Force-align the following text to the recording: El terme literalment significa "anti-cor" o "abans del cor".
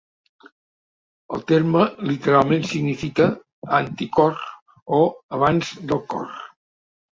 El 1.37 1.43
terme 1.51 1.83
literalment 2.13 2.65
significa 2.71 3.29
"anti-cor" 3.81 4.43
o 5.01 5.05
"abans 5.41 5.73
del 5.95 6.05
cor". 6.17 6.29